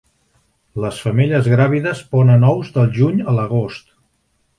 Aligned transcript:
Les 0.85 1.01
femelles 1.07 1.49
gràvides 1.51 2.01
ponen 2.15 2.45
ous 2.53 2.73
del 2.79 2.89
juny 2.97 3.21
a 3.25 3.35
l'agost. 3.41 3.87